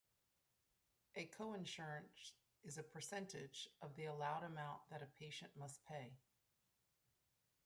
[1.15, 2.31] A coinsurance
[2.63, 6.15] is a percentage of the allowed amount that the patient must pay.